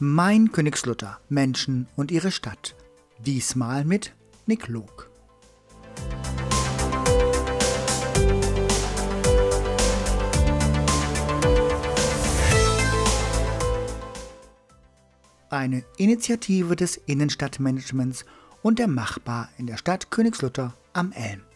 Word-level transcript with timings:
Mein 0.00 0.52
Königslutter, 0.52 1.18
Menschen 1.28 1.88
und 1.96 2.12
ihre 2.12 2.30
Stadt. 2.30 2.76
Diesmal 3.26 3.84
mit 3.84 4.14
Nick 4.46 4.68
Log. 4.68 5.10
Eine 15.50 15.82
Initiative 15.96 16.76
des 16.76 16.96
Innenstadtmanagements 16.96 18.24
und 18.62 18.78
der 18.78 18.86
Machbar 18.86 19.48
in 19.58 19.66
der 19.66 19.78
Stadt 19.78 20.12
Königslutter 20.12 20.74
am 20.92 21.10
Elm. 21.10 21.47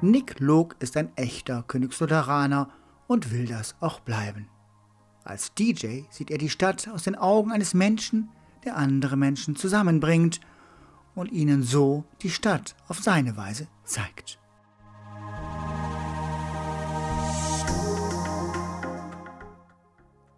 Nick 0.00 0.38
Log 0.38 0.76
ist 0.80 0.96
ein 0.96 1.16
echter 1.16 1.64
Königslutheraner 1.66 2.68
und 3.06 3.32
will 3.32 3.46
das 3.46 3.74
auch 3.80 4.00
bleiben. 4.00 4.48
Als 5.24 5.54
DJ 5.54 6.02
sieht 6.10 6.30
er 6.30 6.36
die 6.36 6.50
Stadt 6.50 6.88
aus 6.88 7.04
den 7.04 7.16
Augen 7.16 7.52
eines 7.52 7.72
Menschen, 7.72 8.28
der 8.64 8.76
andere 8.76 9.16
Menschen 9.16 9.56
zusammenbringt 9.56 10.40
und 11.14 11.32
ihnen 11.32 11.62
so 11.62 12.04
die 12.20 12.30
Stadt 12.30 12.76
auf 12.88 12.98
seine 12.98 13.36
Weise 13.36 13.68
zeigt. 13.84 14.38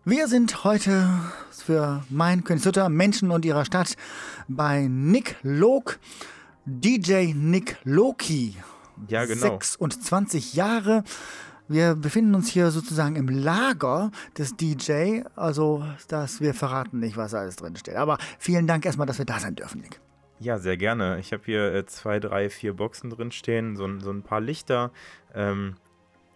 Wir 0.04 0.28
sind 0.28 0.62
heute 0.62 1.08
für 1.50 2.04
mein 2.08 2.44
Königslutter 2.44 2.88
Menschen 2.88 3.32
und 3.32 3.44
ihrer 3.44 3.64
Stadt 3.64 3.96
bei 4.46 4.86
Nick 4.88 5.34
Log, 5.42 5.98
DJ 6.64 7.32
Nick 7.34 7.78
Loki. 7.82 8.54
Ja, 9.08 9.24
genau. 9.24 9.58
26 9.60 10.54
Jahre. 10.54 11.04
Wir 11.68 11.96
befinden 11.96 12.34
uns 12.34 12.48
hier 12.48 12.70
sozusagen 12.70 13.16
im 13.16 13.28
Lager 13.28 14.12
des 14.38 14.56
DJ, 14.56 15.22
also 15.34 15.84
dass 16.06 16.40
wir 16.40 16.54
verraten 16.54 17.00
nicht, 17.00 17.16
was 17.16 17.34
alles 17.34 17.56
drin 17.56 17.74
steht. 17.74 17.96
Aber 17.96 18.18
vielen 18.38 18.68
Dank 18.68 18.86
erstmal, 18.86 19.06
dass 19.06 19.18
wir 19.18 19.24
da 19.24 19.40
sein 19.40 19.56
dürfen, 19.56 19.80
Nick. 19.80 20.00
Ja, 20.38 20.58
sehr 20.58 20.76
gerne. 20.76 21.18
Ich 21.18 21.32
habe 21.32 21.42
hier 21.44 21.74
äh, 21.74 21.86
zwei, 21.86 22.20
drei, 22.20 22.50
vier 22.50 22.74
Boxen 22.74 23.10
drin 23.10 23.32
stehen, 23.32 23.74
so, 23.74 23.98
so 23.98 24.10
ein 24.10 24.22
paar 24.22 24.40
Lichter. 24.40 24.92
Ähm, 25.34 25.76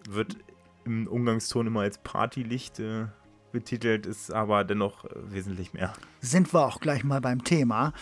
wird 0.08 0.36
im 0.84 1.06
Umgangston 1.06 1.66
immer 1.66 1.80
als 1.80 1.98
Partylicht 1.98 2.80
äh, 2.80 3.06
betitelt, 3.52 4.06
ist 4.06 4.32
aber 4.32 4.64
dennoch 4.64 5.04
äh, 5.04 5.10
wesentlich 5.14 5.72
mehr. 5.72 5.92
Sind 6.20 6.52
wir 6.52 6.66
auch 6.66 6.80
gleich 6.80 7.04
mal 7.04 7.20
beim 7.20 7.44
Thema. 7.44 7.92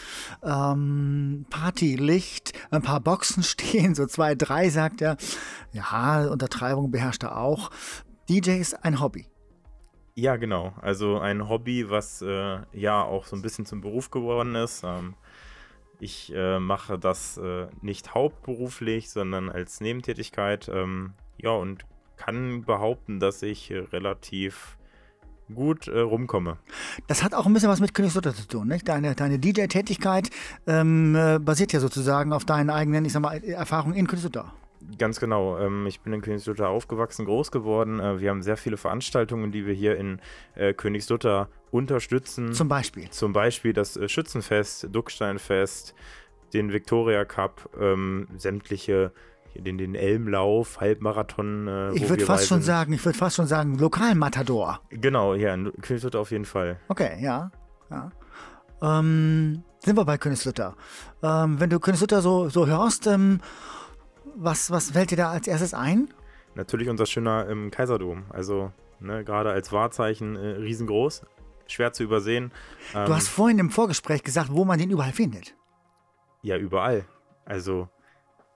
Ähm, 0.42 1.46
Partylicht, 1.50 2.52
ein 2.70 2.82
paar 2.82 3.00
Boxen 3.00 3.42
stehen, 3.44 3.94
so 3.94 4.06
zwei, 4.06 4.34
drei, 4.34 4.70
sagt 4.70 5.02
er. 5.02 5.16
Ja, 5.72 6.26
Untertreibung 6.26 6.90
beherrscht 6.90 7.22
er 7.22 7.38
auch. 7.38 7.70
DJ 8.28 8.58
ist 8.60 8.84
ein 8.84 9.00
Hobby. 9.00 9.26
Ja, 10.14 10.36
genau. 10.36 10.74
Also 10.80 11.18
ein 11.18 11.48
Hobby, 11.48 11.90
was 11.90 12.22
äh, 12.22 12.58
ja 12.72 13.02
auch 13.02 13.24
so 13.24 13.36
ein 13.36 13.42
bisschen 13.42 13.66
zum 13.66 13.80
Beruf 13.80 14.10
geworden 14.10 14.54
ist. 14.56 14.82
Ähm, 14.84 15.14
ich 16.00 16.32
äh, 16.34 16.58
mache 16.58 16.98
das 16.98 17.38
äh, 17.38 17.68
nicht 17.82 18.14
hauptberuflich, 18.14 19.10
sondern 19.10 19.48
als 19.48 19.80
Nebentätigkeit. 19.80 20.68
Ähm, 20.68 21.14
ja, 21.36 21.50
und 21.50 21.84
kann 22.16 22.64
behaupten, 22.64 23.20
dass 23.20 23.42
ich 23.42 23.70
relativ 23.70 24.77
gut 25.54 25.88
äh, 25.88 26.00
rumkomme. 26.00 26.58
Das 27.06 27.22
hat 27.22 27.34
auch 27.34 27.46
ein 27.46 27.52
bisschen 27.52 27.68
was 27.68 27.80
mit 27.80 27.94
Königslutter 27.94 28.34
zu 28.34 28.46
tun, 28.46 28.68
nicht? 28.68 28.88
Deine, 28.88 29.14
deine 29.14 29.38
DJ-Tätigkeit 29.38 30.30
ähm, 30.66 31.14
äh, 31.14 31.38
basiert 31.38 31.72
ja 31.72 31.80
sozusagen 31.80 32.32
auf 32.32 32.44
deinen 32.44 32.70
eigenen, 32.70 33.04
ich 33.04 33.12
sag 33.12 33.22
mal, 33.22 33.42
Erfahrungen 33.44 33.94
in 33.94 34.06
Königslutter. 34.06 34.52
Ganz 34.96 35.20
genau. 35.20 35.58
Ähm, 35.58 35.86
ich 35.86 36.00
bin 36.00 36.12
in 36.12 36.22
Königslutter 36.22 36.68
aufgewachsen, 36.68 37.24
groß 37.26 37.50
geworden. 37.50 38.00
Äh, 38.00 38.20
wir 38.20 38.30
haben 38.30 38.42
sehr 38.42 38.56
viele 38.56 38.76
Veranstaltungen, 38.76 39.52
die 39.52 39.66
wir 39.66 39.74
hier 39.74 39.96
in 39.96 40.20
äh, 40.54 40.72
Königslutter 40.72 41.48
unterstützen. 41.70 42.52
Zum 42.52 42.68
Beispiel? 42.68 43.10
Zum 43.10 43.32
Beispiel 43.32 43.72
das 43.72 43.96
äh, 43.96 44.08
Schützenfest, 44.08 44.88
Ducksteinfest, 44.92 45.94
den 46.54 46.72
Victoria 46.72 47.24
Cup, 47.24 47.68
ähm, 47.78 48.28
sämtliche 48.36 49.12
den, 49.54 49.78
den 49.78 49.94
Elmlauf, 49.94 50.80
Halbmarathon. 50.80 51.68
Äh, 51.68 51.94
ich 51.94 52.08
würde 52.08 52.24
fast 52.24 52.48
schon 52.48 52.62
sagen, 52.62 52.92
ich 52.92 53.04
würde 53.04 53.18
fast 53.18 53.36
schon 53.36 53.46
sagen, 53.46 53.78
Lokalmatador. 53.78 54.80
Genau, 54.90 55.34
ja, 55.34 55.54
in 55.54 55.72
Königslutter 55.80 56.20
auf 56.20 56.30
jeden 56.30 56.44
Fall. 56.44 56.78
Okay, 56.88 57.18
ja. 57.20 57.50
ja. 57.90 58.10
Ähm, 58.80 59.64
sind 59.80 59.96
wir 59.96 60.04
bei 60.04 60.18
Königslutter. 60.18 60.76
Ähm, 61.22 61.60
wenn 61.60 61.70
du 61.70 61.80
Königslutter 61.80 62.20
so, 62.20 62.48
so 62.48 62.66
hörst, 62.66 63.06
ähm, 63.06 63.40
was, 64.36 64.70
was 64.70 64.90
fällt 64.92 65.10
dir 65.10 65.16
da 65.16 65.30
als 65.30 65.46
erstes 65.46 65.74
ein? 65.74 66.08
Natürlich 66.54 66.88
unser 66.88 67.06
schöner 67.06 67.46
Kaiserdom. 67.70 68.24
Also 68.30 68.72
ne, 69.00 69.24
gerade 69.24 69.50
als 69.50 69.72
Wahrzeichen 69.72 70.36
äh, 70.36 70.56
riesengroß, 70.56 71.22
schwer 71.66 71.92
zu 71.92 72.02
übersehen. 72.02 72.52
du 72.92 73.14
hast 73.14 73.28
ähm, 73.28 73.32
vorhin 73.32 73.58
im 73.58 73.70
Vorgespräch 73.70 74.22
gesagt, 74.22 74.50
wo 74.52 74.64
man 74.64 74.78
den 74.78 74.90
überall 74.90 75.12
findet. 75.12 75.54
Ja, 76.42 76.56
überall. 76.56 77.04
Also 77.44 77.88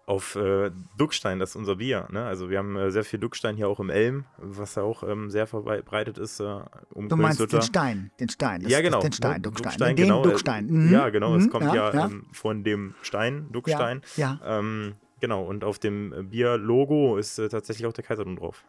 auf 0.06 0.34
äh, 0.36 0.70
Duckstein, 0.98 1.38
das 1.38 1.50
ist 1.50 1.56
unser 1.56 1.76
Bier. 1.76 2.08
Ne? 2.10 2.24
Also 2.24 2.50
wir 2.50 2.58
haben 2.58 2.76
äh, 2.76 2.90
sehr 2.90 3.04
viel 3.04 3.18
Duckstein 3.18 3.56
hier 3.56 3.68
auch 3.68 3.80
im 3.80 3.90
Elm, 3.90 4.24
was 4.38 4.74
ja 4.74 4.82
auch 4.82 5.02
ähm, 5.02 5.30
sehr 5.30 5.46
verbreitet 5.46 6.18
ist. 6.18 6.40
Äh, 6.40 6.60
um 6.92 7.08
du 7.08 7.16
meinst 7.16 7.40
den 7.40 7.62
Stein, 7.62 8.10
den 8.18 8.28
Stein. 8.28 8.62
Das, 8.62 8.72
ja, 8.72 8.80
genau. 8.80 9.00
Den 9.00 9.12
Stein, 9.12 9.42
Duckstein. 9.42 9.70
Duckstein 9.70 9.96
den 9.96 10.06
genau, 10.06 10.22
Duckstein. 10.22 10.66
Mhm. 10.66 10.92
Ja, 10.92 11.08
genau. 11.10 11.36
Es 11.36 11.44
mhm. 11.44 11.50
kommt 11.50 11.66
ja, 11.66 11.92
ja 11.92 12.04
ähm, 12.06 12.26
von 12.32 12.64
dem 12.64 12.94
Stein, 13.02 13.48
Duckstein. 13.52 14.02
Ja. 14.16 14.38
ja. 14.44 14.58
Ähm, 14.58 14.94
genau. 15.20 15.44
Und 15.44 15.62
auf 15.64 15.78
dem 15.78 16.28
Bier-Logo 16.30 17.16
ist 17.16 17.38
äh, 17.38 17.48
tatsächlich 17.48 17.86
auch 17.86 17.92
der 17.92 18.04
Kaisertum 18.04 18.36
drauf. 18.36 18.64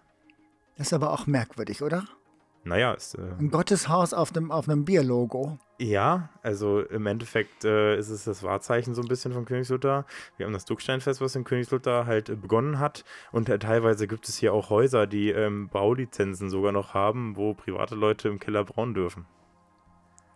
Das 0.77 0.87
ist 0.87 0.93
aber 0.93 1.11
auch 1.11 1.27
merkwürdig, 1.27 1.81
oder? 1.81 2.05
Naja, 2.65 2.93
ist. 2.93 3.15
Äh, 3.15 3.21
Ein 3.39 3.51
Gotteshaus 3.51 4.13
auf, 4.13 4.31
dem, 4.31 4.49
auf 4.51 4.69
einem 4.69 4.85
Bierlogo. 4.85 5.57
Ja, 5.79 6.29
also 6.41 6.79
im 6.79 7.05
Endeffekt 7.07 7.65
äh, 7.65 7.97
ist 7.97 8.09
es 8.09 8.23
das 8.23 8.41
Wahrzeichen 8.41 8.95
so 8.95 9.01
ein 9.01 9.07
bisschen 9.07 9.33
von 9.33 9.43
Königslutter. 9.43 10.05
Wir 10.37 10.45
haben 10.45 10.53
das 10.53 10.63
Ducksteinfest, 10.65 11.19
was 11.19 11.35
in 11.35 11.43
Königslutter 11.43 12.05
halt 12.05 12.29
äh, 12.29 12.35
begonnen 12.35 12.79
hat. 12.79 13.03
Und 13.33 13.49
äh, 13.49 13.59
teilweise 13.59 14.07
gibt 14.07 14.29
es 14.29 14.37
hier 14.37 14.53
auch 14.53 14.69
Häuser, 14.69 15.07
die 15.07 15.29
ähm, 15.29 15.67
Baulizenzen 15.67 16.49
sogar 16.49 16.71
noch 16.71 16.93
haben, 16.93 17.35
wo 17.35 17.53
private 17.53 17.95
Leute 17.95 18.29
im 18.29 18.39
Keller 18.39 18.63
brauen 18.63 18.93
dürfen. 18.93 19.25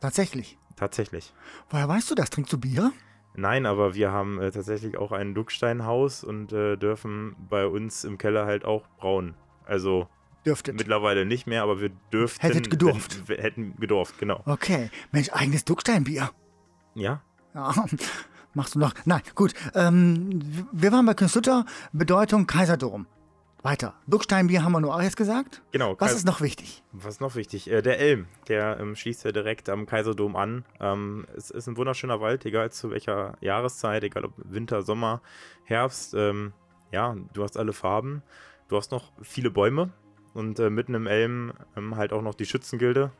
Tatsächlich? 0.02 0.58
Tatsächlich. 0.76 1.34
Woher 1.70 1.88
weißt 1.88 2.12
du 2.12 2.16
das? 2.16 2.30
Trinkst 2.30 2.52
du 2.52 2.58
Bier? 2.59 2.92
Nein, 3.36 3.66
aber 3.66 3.96
wir 3.96 4.12
haben 4.12 4.42
äh, 4.42 4.52
tatsächlich 4.52 4.98
auch 4.98 5.12
ein 5.12 5.34
Ducksteinhaus 5.34 6.24
und 6.24 6.52
äh, 6.52 6.76
dürfen 6.76 7.36
bei 7.50 7.68
uns 7.68 8.04
im 8.04 8.18
Keller 8.18 8.46
halt 8.46 8.66
auch 8.66 8.88
brauen. 8.98 9.36
Also 9.64 10.08
Dürftet. 10.46 10.75
Mittlerweile 10.75 11.25
nicht 11.25 11.48
mehr, 11.48 11.64
aber 11.64 11.81
wir 11.81 11.90
dürften. 12.12 12.42
Hättet 12.42 12.70
gedurft. 12.70 13.28
Wenn, 13.28 13.38
wir 13.38 13.44
hätten 13.44 13.75
gedurft, 13.78 14.18
genau. 14.18 14.42
Okay. 14.46 14.90
Mensch, 15.12 15.30
eigenes 15.31 15.66
Ducksteinbier. 15.66 16.30
Ja. 16.96 17.22
Ja. 17.53 17.74
Machst 18.53 18.76
du 18.76 18.80
noch? 18.80 18.94
Nein, 19.06 19.22
gut. 19.36 19.53
Ähm, 19.76 20.41
wir 20.72 20.91
waren 20.91 21.06
bei 21.06 21.14
Künstler, 21.14 21.66
Bedeutung 21.91 22.47
Kaiserdom. 22.47 23.06
Weiter. 23.64 23.96
Ducksteinbier 24.08 24.64
haben 24.64 24.72
wir 24.72 24.79
nur 24.79 24.96
auch 24.96 25.02
jetzt 25.02 25.17
gesagt. 25.17 25.61
Genau. 25.72 25.91
Was 26.00 26.11
Kais 26.11 26.17
ist 26.20 26.26
noch 26.26 26.41
wichtig? 26.41 26.84
Was 26.91 27.16
ist 27.16 27.22
noch 27.22 27.35
wichtig? 27.35 27.70
Äh, 27.70 27.82
der 27.82 28.00
Elm, 28.00 28.28
der 28.47 28.79
ähm, 28.79 28.96
schließt 28.96 29.26
ja 29.26 29.32
direkt 29.32 29.67
am 29.67 29.85
Kaiserdom 29.85 30.35
an. 30.35 30.64
Ähm, 30.79 31.26
es 31.35 31.50
ist 31.52 31.67
ein 31.67 31.76
wunderschöner 31.76 32.22
Wald, 32.22 32.46
egal 32.46 32.72
zu 32.72 32.91
welcher 32.91 33.35
Jahreszeit, 33.41 34.03
egal 34.03 34.26
ob 34.26 34.34
Winter, 34.38 34.84
Sommer, 34.84 35.22
Herbst. 35.66 36.14
Ähm, 36.14 36.53
ja, 36.91 37.16
du 37.34 37.44
hast 37.44 37.58
alle 37.58 37.73
Farben. 37.73 38.22
Du 38.70 38.78
hast 38.78 38.91
noch 38.91 39.11
viele 39.22 39.50
Bäume, 39.50 39.91
und 40.37 40.59
äh, 40.59 40.69
mitten 40.69 40.93
im 40.93 41.07
Elm 41.07 41.51
ähm, 41.75 41.97
halt 41.97 42.13
auch 42.13 42.22
noch 42.22 42.35
die 42.35 42.45
Schützengilde. 42.45 43.11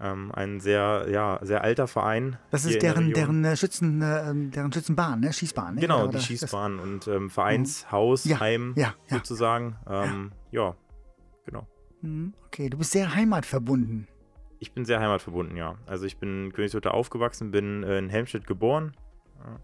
Ähm, 0.00 0.30
ein 0.32 0.60
sehr, 0.60 1.08
ja, 1.10 1.40
sehr 1.42 1.64
alter 1.64 1.88
Verein. 1.88 2.38
Das 2.52 2.64
ist 2.64 2.80
deren, 2.80 3.12
deren 3.12 3.44
äh, 3.44 3.56
Schützen, 3.56 4.00
äh, 4.00 4.32
deren 4.32 4.72
Schützenbahn, 4.72 5.18
ne? 5.18 5.32
Schießbahn. 5.32 5.74
Ne? 5.74 5.80
Genau, 5.80 6.04
Oder 6.04 6.18
die 6.18 6.24
Schießbahn 6.24 6.78
und 6.78 7.08
ähm, 7.08 7.30
Vereinshaus, 7.30 8.24
ja, 8.24 8.38
Heim 8.38 8.74
ja, 8.76 8.94
ja. 9.08 9.16
sozusagen. 9.16 9.76
Ähm, 9.88 10.30
ja. 10.52 10.76
genau. 11.44 11.66
Mhm, 12.02 12.32
okay, 12.46 12.70
du 12.70 12.78
bist 12.78 12.92
sehr 12.92 13.12
heimatverbunden. 13.12 14.06
Ich 14.60 14.72
bin 14.72 14.84
sehr 14.84 15.00
heimatverbunden, 15.00 15.56
ja. 15.56 15.74
Also 15.86 16.06
ich 16.06 16.18
bin 16.18 16.46
in 16.46 16.52
Königslutter 16.52 16.94
aufgewachsen, 16.94 17.50
bin 17.50 17.82
äh, 17.82 17.98
in 17.98 18.08
Helmstedt 18.08 18.46
geboren, 18.46 18.92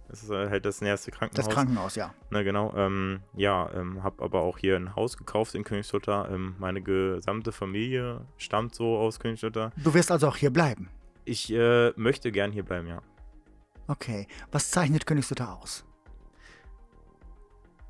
das 0.08 0.22
ist 0.22 0.30
halt 0.30 0.64
das 0.64 0.80
nächste 0.80 1.10
Krankenhaus. 1.10 1.46
Das 1.46 1.54
Krankenhaus, 1.54 1.96
ja. 1.96 2.14
Na 2.30 2.42
genau. 2.42 2.72
Ähm, 2.76 3.20
ja, 3.36 3.70
ähm, 3.74 4.02
habe 4.02 4.22
aber 4.22 4.40
auch 4.40 4.58
hier 4.58 4.76
ein 4.76 4.94
Haus 4.94 5.16
gekauft 5.16 5.54
in 5.54 5.64
Königslutter. 5.64 6.28
Ähm, 6.30 6.54
meine 6.58 6.80
gesamte 6.80 7.52
Familie 7.52 8.26
stammt 8.36 8.74
so 8.74 8.96
aus 8.96 9.18
Königslutter. 9.18 9.72
Du 9.76 9.94
wirst 9.94 10.10
also 10.10 10.28
auch 10.28 10.36
hier 10.36 10.50
bleiben? 10.50 10.88
Ich 11.24 11.52
äh, 11.52 11.92
möchte 11.96 12.32
gern 12.32 12.52
hier 12.52 12.64
bleiben, 12.64 12.86
ja. 12.86 13.02
Okay. 13.88 14.26
Was 14.52 14.70
zeichnet 14.70 15.06
Königslutter 15.06 15.58
aus? 15.60 15.84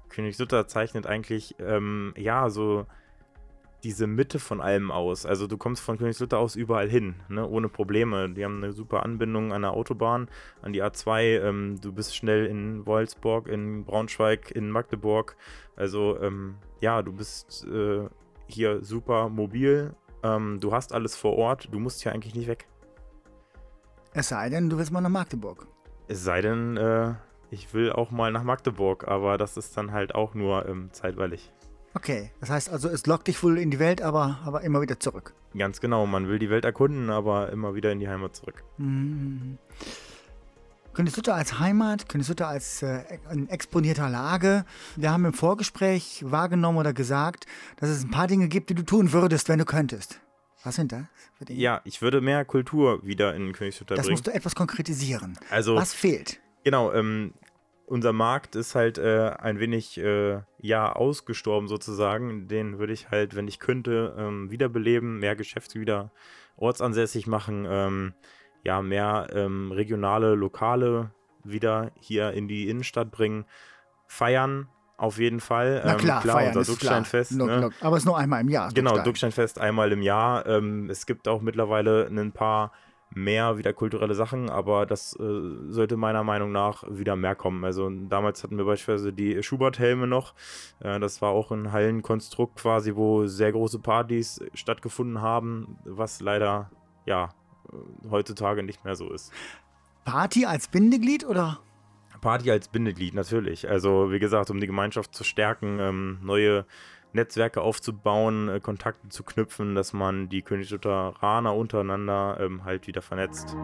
Königslutter 0.08 0.66
zeichnet 0.68 1.06
eigentlich, 1.06 1.56
ähm, 1.58 2.14
ja, 2.16 2.48
so 2.48 2.86
diese 3.84 4.06
Mitte 4.06 4.38
von 4.38 4.60
allem 4.60 4.90
aus. 4.90 5.26
Also 5.26 5.46
du 5.46 5.58
kommst 5.58 5.82
von 5.82 5.98
Königslutter 5.98 6.38
aus 6.38 6.56
überall 6.56 6.88
hin, 6.88 7.16
ne, 7.28 7.46
ohne 7.46 7.68
Probleme. 7.68 8.30
Die 8.30 8.44
haben 8.44 8.64
eine 8.64 8.72
super 8.72 9.02
Anbindung 9.04 9.52
an 9.52 9.62
der 9.62 9.72
Autobahn, 9.72 10.28
an 10.62 10.72
die 10.72 10.82
A2. 10.82 11.40
Ähm, 11.42 11.78
du 11.80 11.92
bist 11.92 12.16
schnell 12.16 12.46
in 12.46 12.86
Wolfsburg, 12.86 13.46
in 13.46 13.84
Braunschweig, 13.84 14.50
in 14.50 14.70
Magdeburg. 14.70 15.36
Also 15.76 16.18
ähm, 16.20 16.56
ja, 16.80 17.02
du 17.02 17.12
bist 17.12 17.66
äh, 17.66 18.08
hier 18.46 18.82
super 18.82 19.28
mobil. 19.28 19.94
Ähm, 20.22 20.58
du 20.60 20.72
hast 20.72 20.92
alles 20.94 21.14
vor 21.14 21.36
Ort. 21.36 21.68
Du 21.70 21.78
musst 21.78 22.02
hier 22.02 22.12
eigentlich 22.12 22.34
nicht 22.34 22.48
weg. 22.48 22.66
Es 24.14 24.28
sei 24.30 24.48
denn, 24.48 24.70
du 24.70 24.78
willst 24.78 24.92
mal 24.92 25.02
nach 25.02 25.10
Magdeburg. 25.10 25.66
Es 26.08 26.24
sei 26.24 26.40
denn, 26.40 26.78
äh, 26.78 27.14
ich 27.50 27.74
will 27.74 27.92
auch 27.92 28.10
mal 28.10 28.32
nach 28.32 28.44
Magdeburg, 28.44 29.06
aber 29.08 29.36
das 29.36 29.56
ist 29.56 29.76
dann 29.76 29.92
halt 29.92 30.14
auch 30.14 30.34
nur 30.34 30.66
ähm, 30.66 30.88
zeitweilig. 30.92 31.52
Okay, 31.94 32.30
das 32.40 32.50
heißt 32.50 32.70
also, 32.70 32.88
es 32.88 33.06
lockt 33.06 33.28
dich 33.28 33.40
wohl 33.42 33.56
in 33.58 33.70
die 33.70 33.78
Welt, 33.78 34.02
aber, 34.02 34.40
aber 34.44 34.62
immer 34.62 34.80
wieder 34.80 34.98
zurück. 34.98 35.32
Ganz 35.56 35.80
genau, 35.80 36.06
man 36.06 36.26
will 36.28 36.38
die 36.40 36.50
Welt 36.50 36.64
erkunden, 36.64 37.08
aber 37.10 37.50
immer 37.50 37.74
wieder 37.76 37.92
in 37.92 38.00
die 38.00 38.08
Heimat 38.08 38.34
zurück. 38.34 38.64
Mhm. 38.78 39.58
Königslutter 40.92 41.34
als 41.34 41.58
Heimat, 41.58 42.08
Königslutter 42.08 42.46
als 42.48 42.82
äh, 42.82 43.02
in 43.32 43.48
exponierter 43.48 44.08
Lage. 44.08 44.64
Wir 44.96 45.10
haben 45.12 45.24
im 45.24 45.32
Vorgespräch 45.34 46.22
wahrgenommen 46.26 46.78
oder 46.78 46.92
gesagt, 46.92 47.46
dass 47.78 47.90
es 47.90 48.04
ein 48.04 48.10
paar 48.10 48.26
Dinge 48.28 48.48
gibt, 48.48 48.70
die 48.70 48.74
du 48.74 48.82
tun 48.84 49.12
würdest, 49.12 49.48
wenn 49.48 49.58
du 49.58 49.64
könntest. 49.64 50.20
Was 50.62 50.76
sind 50.76 50.92
das? 50.92 51.02
für? 51.38 51.52
Ja, 51.52 51.80
ich 51.84 52.00
würde 52.00 52.20
mehr 52.20 52.44
Kultur 52.44 53.04
wieder 53.04 53.34
in 53.34 53.52
Königslutter 53.52 53.96
Das 53.96 54.06
bringen. 54.06 54.14
musst 54.14 54.26
du 54.28 54.32
etwas 54.34 54.54
konkretisieren. 54.54 55.36
Also, 55.50 55.74
Was 55.76 55.92
fehlt? 55.92 56.40
genau, 56.62 56.92
ähm, 56.92 57.34
unser 57.86 58.12
Markt 58.12 58.56
ist 58.56 58.74
halt 58.74 58.98
äh, 58.98 59.30
ein 59.38 59.58
wenig, 59.58 59.98
äh, 59.98 60.40
ja, 60.58 60.92
ausgestorben 60.92 61.68
sozusagen. 61.68 62.48
Den 62.48 62.78
würde 62.78 62.92
ich 62.92 63.10
halt, 63.10 63.36
wenn 63.36 63.48
ich 63.48 63.58
könnte, 63.58 64.14
ähm, 64.18 64.50
wiederbeleben, 64.50 65.18
mehr 65.18 65.36
Geschäfte 65.36 65.80
wieder 65.80 66.10
ortsansässig 66.56 67.26
machen, 67.26 67.66
ähm, 67.68 68.14
ja, 68.62 68.80
mehr 68.80 69.28
ähm, 69.32 69.72
regionale, 69.72 70.34
lokale 70.34 71.10
wieder 71.42 71.92
hier 72.00 72.32
in 72.32 72.48
die 72.48 72.68
Innenstadt 72.68 73.10
bringen, 73.10 73.44
feiern 74.06 74.68
auf 74.96 75.18
jeden 75.18 75.40
Fall. 75.40 75.82
Na 75.84 75.94
klar, 75.96 76.22
feiern 76.22 76.56
unser 76.56 76.62
klar. 76.62 76.64
Ducksteinfest. 76.64 77.32
Look, 77.32 77.48
ne? 77.48 77.60
look. 77.60 77.72
Aber 77.80 77.96
es 77.96 78.02
ist 78.04 78.06
nur 78.06 78.16
einmal 78.16 78.40
im 78.40 78.48
Jahr. 78.48 78.70
Genau, 78.72 78.90
Duckstein. 78.90 79.04
Ducksteinfest 79.04 79.60
einmal 79.60 79.92
im 79.92 80.02
Jahr. 80.02 80.46
Ähm, 80.46 80.88
es 80.88 81.06
gibt 81.06 81.28
auch 81.28 81.42
mittlerweile 81.42 82.06
ein 82.06 82.32
paar 82.32 82.72
mehr 83.14 83.58
wieder 83.58 83.72
kulturelle 83.72 84.14
Sachen, 84.14 84.50
aber 84.50 84.86
das 84.86 85.14
äh, 85.18 85.40
sollte 85.68 85.96
meiner 85.96 86.24
Meinung 86.24 86.52
nach 86.52 86.84
wieder 86.88 87.16
mehr 87.16 87.34
kommen. 87.34 87.64
Also 87.64 87.88
damals 87.90 88.42
hatten 88.42 88.58
wir 88.58 88.64
beispielsweise 88.64 89.12
die 89.12 89.42
Schubert-Helme 89.42 90.06
noch. 90.06 90.34
Äh, 90.80 91.00
das 91.00 91.22
war 91.22 91.30
auch 91.30 91.50
ein 91.50 91.72
Hallenkonstrukt 91.72 92.56
quasi, 92.56 92.94
wo 92.96 93.26
sehr 93.26 93.52
große 93.52 93.78
Partys 93.78 94.40
stattgefunden 94.54 95.20
haben, 95.20 95.78
was 95.84 96.20
leider 96.20 96.70
ja 97.06 97.30
äh, 97.72 98.08
heutzutage 98.10 98.62
nicht 98.62 98.84
mehr 98.84 98.96
so 98.96 99.12
ist. 99.12 99.32
Party 100.04 100.44
als 100.44 100.68
Bindeglied 100.68 101.24
oder? 101.24 101.60
Party 102.20 102.50
als 102.50 102.68
Bindeglied, 102.68 103.14
natürlich. 103.14 103.68
Also, 103.68 104.10
wie 104.10 104.18
gesagt, 104.18 104.50
um 104.50 104.58
die 104.58 104.66
Gemeinschaft 104.66 105.14
zu 105.14 105.24
stärken, 105.24 105.78
ähm, 105.78 106.18
neue 106.22 106.64
Netzwerke 107.14 107.62
aufzubauen, 107.62 108.48
äh, 108.48 108.60
Kontakte 108.60 109.08
zu 109.08 109.22
knüpfen, 109.22 109.74
dass 109.74 109.92
man 109.92 110.28
die 110.28 110.42
Königslutheraner 110.42 111.54
untereinander 111.54 112.38
ähm, 112.40 112.64
halt 112.64 112.86
wieder 112.86 113.02
vernetzt. 113.02 113.56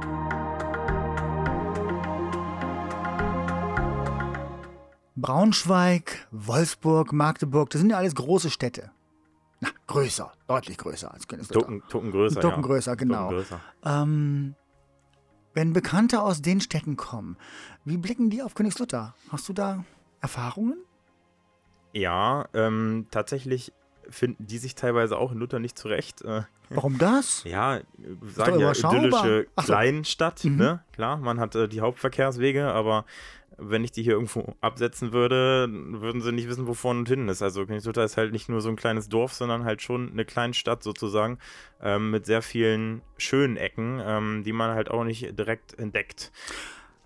Braunschweig, 5.17 6.29
Wolfsburg, 6.31 7.13
Magdeburg, 7.13 7.71
das 7.71 7.81
sind 7.81 7.91
ja 7.91 7.99
alles 7.99 8.15
große 8.15 8.51
Städte. 8.51 8.91
Na, 9.61 9.69
größer, 9.87 10.33
deutlich 10.47 10.79
größer 10.79 11.13
als 11.13 11.29
Königslutter. 11.29 11.61
Tucken, 11.61 11.83
Tucken 11.89 12.11
größer, 12.13 12.41
Tucken 12.41 12.63
ja. 12.63 12.67
größer, 12.67 12.97
genau. 12.97 13.29
Tucken 13.29 13.37
größer. 13.37 13.61
Ähm, 13.85 14.55
wenn 15.53 15.73
Bekannte 15.73 16.23
aus 16.23 16.41
den 16.41 16.61
Städten 16.61 16.97
kommen, 16.97 17.37
wie 17.85 17.99
blicken 17.99 18.31
die 18.31 18.43
auf 18.43 18.55
Königslutter? 18.55 19.15
Hast 19.31 19.49
du 19.49 19.53
da 19.53 19.85
Erfahrungen? 20.21 20.79
Ja, 21.93 22.47
ähm, 22.55 23.07
tatsächlich 23.11 23.73
finden 24.09 24.47
die 24.47 24.59
sich 24.59 24.75
teilweise 24.75 25.17
auch 25.19 25.33
in 25.33 25.39
Luther 25.39 25.59
nicht 25.59 25.79
zurecht. 25.79 26.23
Äh, 26.23 26.43
Warum 26.69 26.99
das? 26.99 27.45
Ja, 27.49 27.81
sagen 28.35 28.59
ja 28.61 28.73
idyllische 28.73 29.47
so. 29.57 29.63
Kleinstadt, 29.65 30.45
Mhm. 30.45 30.57
ne? 30.57 30.85
Klar, 30.93 31.17
man 31.19 31.39
hat 31.41 31.55
äh, 31.55 31.69
die 31.69 31.81
Hauptverkehrswege, 31.81 32.67
aber 32.67 33.05
wenn 33.63 33.85
ich 33.85 33.93
die 33.93 34.03
hier 34.03 34.15
irgendwo 34.15 34.55
absetzen 34.63 35.13
würde, 35.13 35.69
würden 35.71 36.23
sie 36.23 36.33
nicht 36.33 36.49
wissen, 36.49 36.67
wo 36.67 36.73
vorne 36.73 37.01
und 37.01 37.09
hinten 37.09 37.29
ist. 37.29 37.43
Also 37.43 37.67
Königslutter 37.67 38.03
ist 38.05 38.17
halt 38.17 38.33
nicht 38.33 38.49
nur 38.49 38.63
so 38.63 38.71
ein 38.71 38.77
kleines 38.77 39.09
Dorf, 39.11 39.35
sondern 39.35 39.65
halt 39.65 39.83
schon 39.83 40.11
eine 40.13 40.25
kleine 40.25 40.55
Stadt 40.55 40.83
sozusagen 40.83 41.39
ähm, 41.83 42.11
mit 42.11 42.25
sehr 42.25 42.41
vielen 42.41 43.03
schönen 43.19 43.59
Ecken, 43.59 44.01
ähm, 44.03 44.45
die 44.45 44.53
man 44.53 44.75
halt 44.75 44.91
auch 44.91 45.05
nicht 45.05 45.39
direkt 45.39 45.79
entdeckt. 45.79 46.33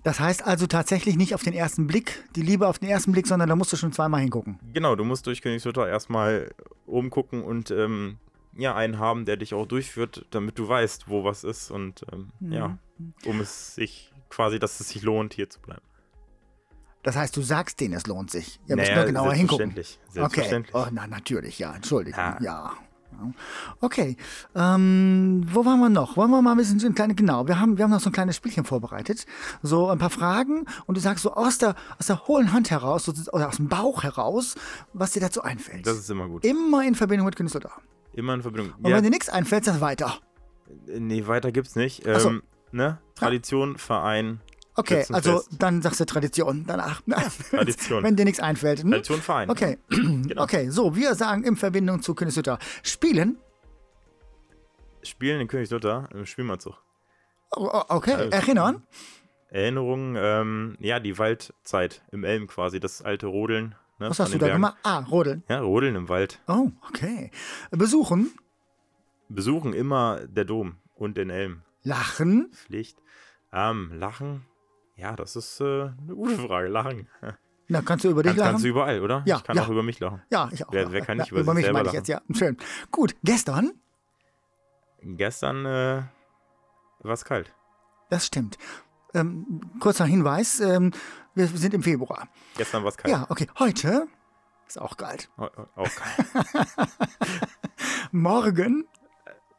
Das 0.05 0.21
heißt 0.21 0.45
also 0.47 0.67
tatsächlich 0.67 1.17
nicht 1.17 1.35
auf 1.35 1.43
den 1.43 1.55
ersten 1.55 1.87
Blick, 1.87 2.25
die 2.37 2.43
Liebe 2.43 2.69
auf 2.69 2.79
den 2.79 2.89
ersten 2.91 3.11
Blick, 3.13 3.27
sondern 3.27 3.49
da 3.49 3.57
musst 3.57 3.73
du 3.73 3.77
schon 3.77 3.91
zweimal 3.93 4.21
hingucken. 4.21 4.59
Genau, 4.73 4.95
du 4.97 5.05
musst 5.05 5.27
durch 5.27 5.41
Königslutter 5.43 5.89
erstmal 5.89 6.51
oben 6.87 7.09
gucken 7.11 7.43
und 7.43 7.71
ähm, 7.71 8.19
ja, 8.57 8.75
einen 8.77 8.99
haben, 8.99 9.25
der 9.25 9.37
dich 9.39 9.55
auch 9.55 9.67
durchführt, 9.67 10.27
damit 10.31 10.59
du 10.59 10.69
weißt, 10.69 11.09
wo 11.09 11.25
was 11.25 11.43
ist 11.43 11.71
und 11.71 12.05
ähm, 12.13 12.29
ja, 12.41 12.79
um 13.25 13.41
es 13.41 13.75
sich 13.75 14.13
quasi, 14.29 14.59
dass 14.59 14.79
es 14.79 14.91
sich 14.91 15.03
lohnt, 15.03 15.35
hier 15.35 15.49
zu 15.51 15.59
bleiben. 15.61 15.83
Das 17.03 17.17
heißt, 17.17 17.37
du 17.37 17.43
sagst 17.43 17.81
denen, 17.81 17.95
es 17.95 18.07
lohnt 18.07 18.31
sich. 18.31 18.61
Ihr 18.67 18.77
müsst 18.77 18.89
Naja, 18.89 19.01
nur 19.03 19.07
genauer 19.07 19.33
hingucken. 19.35 19.73
selbstverständlich, 19.75 19.99
Okay. 20.09 20.13
selbstverständlich. 20.21 20.75
Oh, 20.75 20.87
na, 20.93 21.07
natürlich, 21.07 21.59
ja. 21.59 21.75
Entschuldigung. 21.75 22.19
Ja. 22.19 22.39
Ja. 22.41 22.73
Okay. 23.81 24.17
Ähm, 24.55 25.47
wo 25.53 25.65
waren 25.65 25.81
wir 25.81 25.89
noch? 25.89 26.17
Wollen 26.17 26.31
wir 26.31 26.43
mal 26.43 26.53
ein 26.53 26.57
bisschen 26.57 26.79
so 26.79 26.87
ein 26.87 26.95
kleines, 26.95 27.17
genau, 27.17 27.47
wir 27.49 27.61
haben, 27.61 27.77
wir 27.79 27.85
haben 27.85 27.91
noch 27.91 28.01
so 28.01 28.11
ein 28.11 28.13
kleines 28.13 28.37
Spielchen 28.37 28.65
vorbereitet. 28.65 29.27
So 29.63 29.89
ein 29.89 29.99
paar 29.99 30.11
Fragen 30.11 30.67
und 30.87 30.97
du 30.97 31.01
sagst 31.01 31.23
so 31.23 31.35
aus 31.35 31.59
der, 31.59 31.75
aus 31.99 32.07
der 32.07 32.27
hohlen 32.27 32.53
Hand 32.53 32.71
heraus 32.71 33.05
so, 33.05 33.13
oder 33.33 33.49
aus 33.49 33.57
dem 33.57 33.69
Bauch 33.69 34.03
heraus, 34.03 34.55
was 34.93 35.13
dir 35.13 35.21
dazu 35.21 35.43
einfällt. 35.43 35.87
Das 35.87 35.97
ist 35.99 36.11
immer 36.11 36.29
gut. 36.29 36.45
Immer 36.45 36.85
in 36.85 36.95
Verbindung 36.95 37.27
mit 37.27 37.37
Künstler. 37.37 37.71
Immer 38.13 38.35
in 38.35 38.43
Verbindung. 38.43 38.73
Und 38.79 38.89
Ja, 38.89 38.97
wenn 38.97 39.05
dir 39.05 39.11
nichts 39.11 39.29
einfällt, 39.29 39.67
dann 39.67 39.81
weiter. 39.81 40.19
nee, 40.87 41.27
weiter 41.27 41.53
gibt's 41.53 41.77
nicht. 41.77 42.07
Ach 42.09 42.21
so. 42.21 42.29
Ähm, 42.31 42.43
ne? 42.73 42.99
Tradition, 43.15 43.77
Verein, 43.77 44.41
Okay, 44.77 45.01
Schützenfest. 45.05 45.27
also 45.29 45.57
dann 45.59 45.83
sagst 45.83 46.01
du 46.01 46.05
Tradition. 46.07 46.65
Danach. 46.67 47.01
Tradition. 47.51 48.03
wenn 48.03 48.17
dir 48.17 48.25
nichts 48.25 48.41
einfällt. 48.41 48.83
Hm? 48.83 48.91
Tradition, 48.91 49.21
Verein. 49.21 49.51
Okay. 49.51 49.79
Genau. 49.89 50.43
okay, 50.43 50.71
so, 50.71 50.97
wir 50.97 51.15
sagen 51.15 51.45
in 51.45 51.55
Verbindung 51.57 52.03
zu 52.03 52.15
Künstler. 52.15 52.59
Spielen. 52.83 53.37
Spielen 55.03 55.41
in 55.41 55.49
Königslutter 55.49 56.09
im 56.13 56.25
Spielmannzug. 56.27 56.75
Oh, 57.57 57.69
oh, 57.73 57.83
okay, 57.89 58.15
Also- 58.15 58.31
erinnern. 58.31 58.83
Erinnerungen, 59.51 60.17
ähm, 60.19 60.77
ja, 60.81 60.99
die 60.99 61.17
Waldzeit 61.17 62.03
im 62.11 62.25
Elm 62.25 62.49
quasi, 62.49 62.81
das 62.81 63.03
alte 63.03 63.27
Rodeln. 63.29 63.77
Ne, 64.01 64.11
Was 64.11 64.19
hast 64.19 64.35
du 64.35 64.39
da 64.39 64.49
gemacht? 64.49 64.77
Ah, 64.83 64.99
Rodeln. 65.01 65.45
Ja, 65.49 65.61
Rodeln 65.61 65.95
im 65.95 66.09
Wald. 66.09 66.41
Oh, 66.49 66.71
okay. 66.89 67.31
Besuchen, 67.71 68.33
Besuchen 69.29 69.73
immer 69.73 70.27
der 70.27 70.45
Dom 70.45 70.79
und 70.97 71.17
den 71.17 71.31
Elm. 71.31 71.63
lachen, 71.85 72.51
Pflicht. 72.53 72.99
Ähm, 73.53 73.93
lachen? 73.95 74.45
Ja, 74.97 75.17
das 75.17 75.37
ist 75.37 75.61
äh, 75.61 75.65
eine 75.65 76.15
gute 76.15 76.37
Frage. 76.39 76.69
Lachen. 76.69 77.09
na, 77.69 77.83
kannst 77.83 78.05
du 78.05 78.11
über 78.11 78.23
dich 78.23 78.31
Kann, 78.33 78.39
lachen? 78.39 78.51
kannst 78.53 78.65
du 78.65 78.69
überall, 78.69 79.01
oder? 79.01 79.23
Ja, 79.27 79.37
ich 79.39 79.45
kann 79.45 79.57
ja. 79.57 79.65
auch 79.65 79.69
über 79.69 79.83
mich 79.83 79.99
lachen. 80.01 80.23
ja, 80.31 80.49
ich 80.53 80.65
auch. 80.67 80.73
Wer- 80.73 80.93
wer 80.93 81.01
kann 81.01 81.17
nicht 81.19 81.27
ja, 81.29 81.33
über 81.33 81.41
über 81.41 81.53
sich 81.53 81.57
mich 81.57 81.65
selber 81.65 81.79
meine 81.81 81.89
ich 81.89 81.95
jetzt, 81.95 82.09
ja. 82.09 82.21
Schön. 82.33 82.57
Gut, 82.91 83.17
gestern, 83.25 83.73
Gestern 85.03 85.67
äh, 85.67 86.03
war 87.01 87.13
es 87.13 87.25
kalt. 87.25 87.53
das 88.09 88.27
stimmt. 88.27 88.57
Ähm, 89.13 89.61
kurzer 89.81 90.05
Hinweis, 90.07 90.61
ähm, 90.61 90.93
wir 91.35 91.47
sind 91.47 91.75
im 91.75 91.83
Februar. 91.83 92.27
Gestern 92.57 92.83
war 92.85 92.89
es 92.91 92.97
kalt. 92.97 93.13
Ja, 93.13 93.27
okay. 93.29 93.47
Heute 93.59 94.07
ist 94.67 94.81
auch 94.81 94.97
kalt. 94.97 95.29
Au- 95.37 95.45
au- 95.45 95.69
Auch 95.77 95.91
kalt. 95.95 96.89
Morgen, 98.13 98.87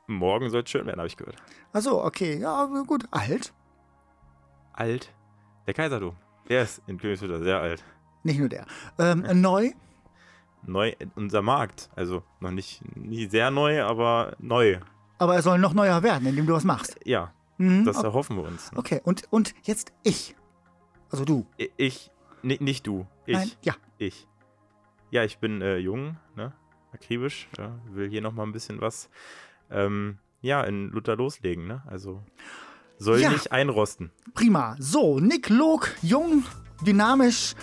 Morgen 0.08 0.50
soll 0.50 0.64
es 0.64 0.70
schön 0.70 0.86
werden, 0.86 0.98
habe 1.00 1.08
ich 1.08 1.18
gehört. 1.18 1.38
also 1.74 2.04
okay, 2.04 2.38
ja, 2.40 2.66
gut. 2.88 3.06
Alt, 3.12 3.54
Alt. 4.74 5.14
Der 5.68 5.74
Kaiserdom. 5.74 6.16
Der 6.50 6.64
ist 6.64 6.82
in 6.88 6.98
Königslutter 6.98 7.42
sehr 7.44 7.60
alt. 7.60 7.84
nicht 8.24 8.40
nur 8.40 8.50
der. 8.50 8.66
Ähm, 9.00 9.24
Neu, 9.42 9.72
Neu, 10.64 10.94
unser 11.16 11.42
Markt. 11.42 11.90
Also 11.96 12.24
noch 12.40 12.52
nicht, 12.52 12.82
nicht 12.96 13.32
sehr 13.32 13.52
neu, 13.52 13.84
aber 13.84 14.36
neu. 14.40 14.80
aber 15.20 15.36
er 15.36 15.42
soll 15.42 15.60
noch 15.60 15.74
neuer 15.74 16.02
werden, 16.04 16.28
indem 16.28 16.46
du 16.48 16.54
was 16.54 16.64
machst. 16.64 16.98
Ja, 17.06 17.32
Mhm, 17.58 17.86
das 17.86 17.98
okay. 17.98 18.08
erhoffen 18.08 18.36
wir 18.36 18.44
uns. 18.44 18.72
Ne? 18.74 18.78
okay, 18.80 19.02
und, 19.06 19.24
und 19.32 19.56
jetzt 19.64 19.94
ich. 20.04 20.36
Also 21.10 21.24
du. 21.24 21.46
Ich, 21.78 22.12
ni- 22.44 22.58
nicht 22.62 22.86
du. 22.86 23.08
Ich. 23.26 23.34
Nein, 23.38 23.52
ja. 23.62 23.74
Ich. 23.98 24.28
Ja, 25.10 25.24
ich 25.24 25.38
bin 25.38 25.62
äh, 25.62 25.78
jung, 25.78 26.18
ne? 26.36 26.52
akribisch. 26.92 27.48
Ja, 27.58 27.80
will 27.92 28.10
hier 28.10 28.22
noch 28.22 28.34
mal 28.34 28.44
ein 28.44 28.52
bisschen 28.52 28.82
was, 28.82 29.10
ähm, 29.72 30.18
ja, 30.42 30.64
in 30.64 30.90
Luther 30.90 31.16
loslegen. 31.16 31.66
Ne? 31.68 31.82
Also 31.88 32.22
Soll 32.98 33.20
Ja. 33.22 33.30
nicht 33.32 33.52
einrosten. 33.52 34.12
Prima. 34.34 34.76
So, 34.80 35.20
Nick 35.20 35.50
Log, 35.50 35.92
jung, 36.02 36.44
dynamisch 36.86 37.56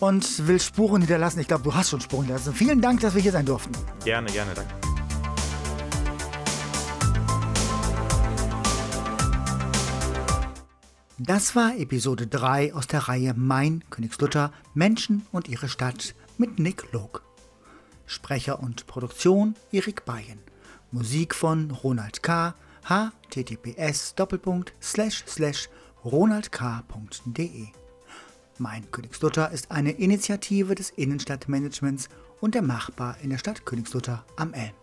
und 0.00 0.46
will 0.46 0.60
Spuren 0.60 1.02
hinterlassen. 1.02 1.40
Ich 1.40 1.48
glaube, 1.48 1.64
du 1.64 1.74
hast 1.74 1.90
schon 1.90 2.00
Spuren 2.00 2.22
hinterlassen. 2.24 2.54
Vielen 2.54 2.80
Dank, 2.80 3.00
dass 3.00 3.14
wir 3.14 3.22
hier 3.22 3.32
sein 3.32 3.46
durften. 3.46 3.72
Gerne, 4.04 4.30
gerne, 4.30 4.52
danke. 4.54 4.72
Das 11.18 11.54
war 11.54 11.76
Episode 11.76 12.26
3 12.26 12.74
aus 12.74 12.86
der 12.86 13.00
Reihe 13.08 13.34
Mein 13.36 13.84
Königslutter 13.90 14.52
Menschen 14.74 15.24
und 15.30 15.48
ihre 15.48 15.68
Stadt 15.68 16.14
mit 16.36 16.58
Nick 16.58 16.92
Log. 16.92 17.22
Sprecher 18.06 18.60
und 18.60 18.86
Produktion 18.86 19.54
Erik 19.70 20.04
Bayen. 20.04 20.40
Musik 20.90 21.34
von 21.34 21.70
Ronald 21.70 22.22
K. 22.22 22.54
https 22.84 24.14
ronaldk.de 26.04 27.66
Mein 28.58 28.90
Königslutter 28.90 29.50
ist 29.50 29.70
eine 29.70 29.92
Initiative 29.92 30.74
des 30.74 30.90
Innenstadtmanagements 30.90 32.08
und 32.40 32.54
der 32.54 32.62
Machbar 32.62 33.16
in 33.22 33.30
der 33.30 33.38
Stadt 33.38 33.64
Königslutter 33.64 34.24
am 34.36 34.52
Elm. 34.52 34.74